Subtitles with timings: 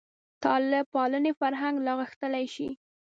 [0.43, 2.69] طالب پالنې فرهنګ لا غښتلی شي.